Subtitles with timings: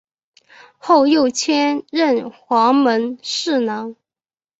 [0.79, 3.95] 后又迁任黄门侍郎。